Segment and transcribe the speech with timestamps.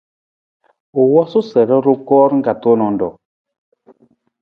[1.01, 3.15] U wosu sa i ru koor ka tuunang ruu.